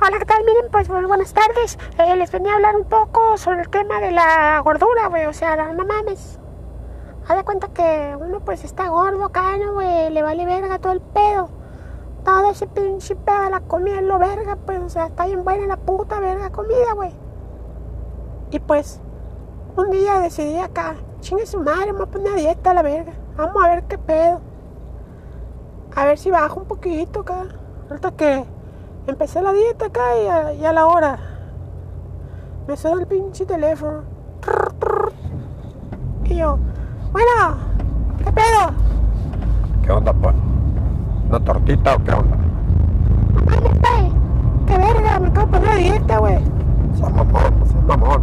[0.00, 0.44] Hola, ¿qué tal?
[0.44, 1.76] Miren, pues bueno, buenas tardes.
[1.98, 5.26] Eh, les venía a hablar un poco sobre el tema de la gordura, güey.
[5.26, 6.38] O sea, no mames.
[7.26, 10.10] Haz de cuenta que uno pues está gordo acá, ¿no, güey?
[10.10, 11.48] Le vale verga todo el pedo.
[12.24, 14.80] Todo ese pinche pedo de la comida es lo verga, pues.
[14.80, 17.12] O sea, está bien buena la puta verga comida, güey.
[18.52, 19.00] Y pues,
[19.76, 22.82] un día decidí acá, chingue su madre, me voy a poner a dieta a la
[22.82, 23.14] verga.
[23.36, 24.40] Vamos a ver qué pedo.
[25.96, 27.46] A ver si bajo un poquito acá.
[27.90, 28.57] Ahorita que
[29.12, 31.18] empecé la dieta acá y a, y a la hora
[32.66, 34.02] me suena el pinche teléfono.
[36.24, 36.58] Y yo,
[37.12, 37.56] bueno,
[38.18, 38.72] ¿qué pedo?
[39.82, 40.34] ¿Qué onda, pues?
[41.30, 42.36] ¿Una tortita o qué onda?
[43.32, 44.12] No mames, güey.
[44.66, 46.38] Qué verga, me acabo de poner a dieta, güey.
[46.98, 48.22] Seas mamón, seas mamón.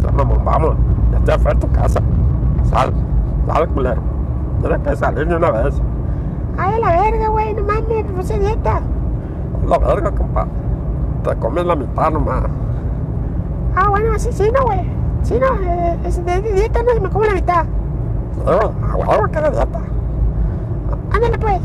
[0.00, 0.76] Seas mamón, vamos.
[1.12, 2.00] Ya estoy afuera de tu casa.
[2.64, 2.92] Sal,
[3.46, 4.02] sal, culero.
[4.60, 5.80] Tienes que salir de una vez.
[6.58, 8.80] Ay, a la verga, güey, no mames, me puse dieta.
[9.66, 10.46] La verga, compa.
[11.24, 12.44] Te comes la mitad nomás.
[13.74, 14.80] Ah, bueno, así sí, no, güey.
[15.22, 17.64] Sí, no, eh, es de dieta no, y me como la mitad.
[17.64, 19.80] Sí, a huevo que de dieta.
[21.10, 21.60] Ándale, pues.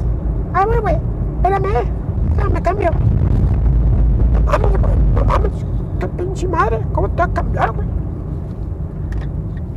[0.53, 0.97] Ah, bueno, güey.
[1.38, 1.91] Espérame,
[2.39, 2.89] ah, me cambio.
[4.33, 4.93] No mames, güey.
[5.15, 5.65] No mames.
[5.99, 6.81] Qué pinche madre.
[6.93, 7.88] ¿Cómo te va a cambiar, güey?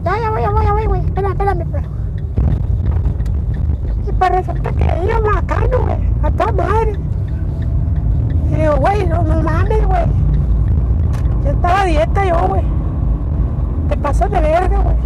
[0.02, 1.00] Ya, ya voy, ya voy, ya voy, güey.
[1.04, 1.84] Espérame, espérame, pues.
[4.08, 5.98] Y pues resulta que íbamos acá, ¿no, güey?
[6.22, 6.98] A toda madre.
[9.14, 10.06] Güey, no, mames, güey.
[11.44, 12.62] Ya estaba dieta yo, güey.
[13.88, 14.96] Te pasas de verga, güey.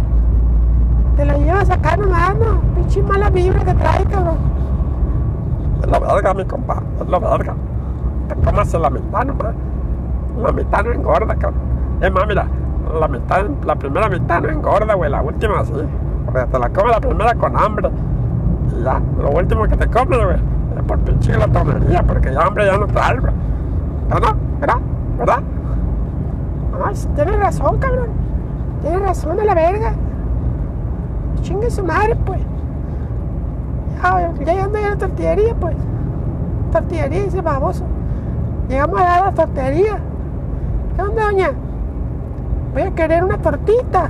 [1.17, 2.61] Te lo llevas acá nomás, ¿no?
[2.75, 4.37] Pinche mala vibra que trae, cabrón.
[5.81, 6.81] Es la verga, mi compa.
[7.01, 7.53] Es la verga.
[8.29, 9.55] Te comes la mitad nomás.
[10.41, 11.61] La mitad no engorda, cabrón.
[12.01, 12.45] Es más, mira,
[12.99, 15.11] la mitad, la primera mitad no engorda, güey.
[15.11, 15.73] La última sí.
[16.25, 17.89] Porque te la comes la primera con hambre.
[18.71, 20.37] Y ya, lo último que te comes, güey,
[20.77, 23.33] es por pinche glotonería, porque ya hambre ya no trae, güey.
[24.09, 24.35] ¿Ya no?
[24.59, 24.79] ¿Verdad?
[25.17, 25.43] ¿Verdad?
[26.83, 28.07] Ay, tienes razón, cabrón.
[28.81, 29.93] Tienes razón a la verga.
[31.41, 32.39] Chingue su madre, pues.
[34.01, 35.75] Ya, ya llegando a la tortillería, pues.
[36.71, 37.83] Tortillería, dice baboso.
[38.67, 39.99] Llegamos a la tortillería.
[40.95, 41.51] ¿Qué onda, doña?
[42.73, 44.09] Voy a querer una tortita.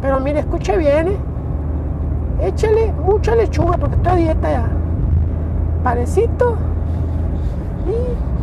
[0.00, 1.16] Pero mire, escuche bien, ¿eh?
[2.40, 4.66] Échale mucha lechuga porque estoy a dieta ya.
[5.82, 6.56] Parecito.
[7.86, 8.37] Y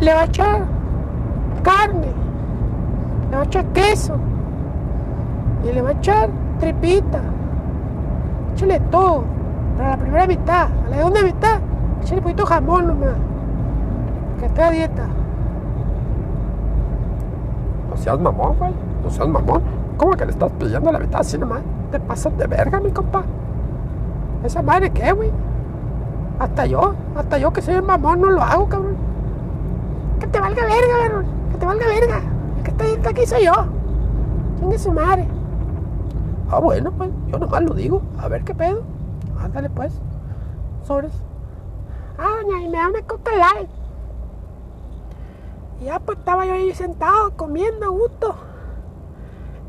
[0.00, 0.62] le va a echar
[1.62, 2.12] carne.
[3.30, 4.16] Le va a echar queso.
[5.64, 6.28] Y le va a echar
[6.60, 7.20] tripita.
[8.54, 9.24] Échale todo.
[9.76, 10.68] Para la primera mitad.
[10.86, 11.58] A la segunda mitad,
[12.02, 13.16] échale poquito de jamón nomás.
[14.38, 15.06] Que está a dieta.
[17.90, 18.72] No seas mamón, güey.
[19.02, 19.62] No seas mamón.
[19.96, 21.60] ¿Cómo que le estás pidiendo la mitad así nomás?
[21.90, 23.22] Te pasas de verga, mi compa.
[24.44, 25.30] ¿Esa madre qué, güey?
[26.38, 29.05] Hasta yo, hasta yo que soy el mamón no lo hago, cabrón.
[30.20, 31.24] Que te valga verga.
[31.52, 32.22] Que te valga verga.
[32.56, 33.52] El que está dieta aquí soy yo.
[34.58, 35.26] Chingue su madre.
[36.50, 38.02] Ah, bueno, pues yo nomás lo digo.
[38.18, 38.82] A ver qué pedo.
[39.40, 39.92] Ándale, pues.
[40.84, 41.12] Sobres.
[42.18, 43.68] Ah, doña, y me da una coca light.
[45.80, 48.34] Y ya pues estaba yo ahí sentado comiendo a gusto.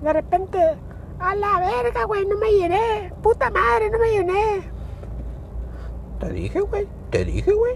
[0.02, 0.78] De repente,
[1.20, 3.12] a la verga, güey, no me llené.
[3.22, 4.72] Puta madre, no me llené.
[6.20, 6.88] Te dije, güey.
[7.10, 7.76] Te dije, güey.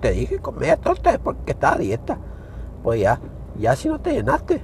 [0.00, 2.18] Te dije comer torta porque estaba a dieta.
[2.82, 3.20] Pues ya,
[3.58, 4.62] ya si no te llenaste,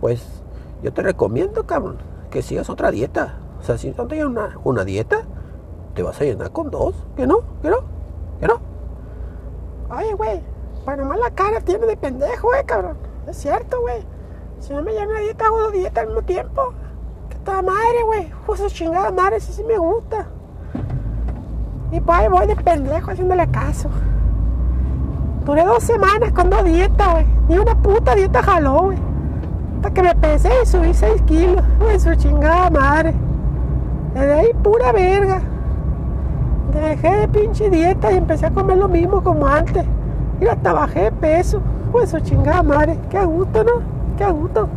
[0.00, 0.42] pues
[0.82, 1.98] yo te recomiendo, cabrón,
[2.30, 3.38] que sigas otra dieta.
[3.60, 5.22] O sea, si no te una, una dieta,
[5.94, 6.94] te vas a llenar con dos.
[7.16, 7.40] ¿Que no?
[7.62, 7.76] ¿Que no?
[8.40, 8.60] ¿Que no?
[9.90, 10.42] Oye, güey,
[10.84, 12.96] pues nomás la cara tiene de pendejo, eh, cabrón.
[13.26, 14.04] Es cierto, güey.
[14.60, 16.72] Si no me lleno de dieta, hago dos dietas al mismo tiempo.
[17.28, 18.32] Que toda madre, güey.
[18.46, 20.26] Usa chingada madre, sí, sí me gusta.
[21.92, 23.88] Y pues ahí voy de pendejo haciéndole caso.
[25.50, 27.26] Duré dos semanas con dos dietas, güey.
[27.48, 28.98] Ni una puta dieta jaló, güey.
[29.74, 31.64] Hasta que me pesé y subí 6 kilos.
[31.80, 33.14] Güey, su chingada madre.
[34.14, 35.40] Desde ahí pura verga.
[36.72, 39.84] Dejé de pinche dieta y empecé a comer lo mismo como antes.
[40.40, 41.60] Y hasta bajé de peso.
[41.90, 42.96] Pues su chingada madre.
[43.10, 43.72] Qué gusto, ¿no?
[44.18, 44.68] Qué gusto.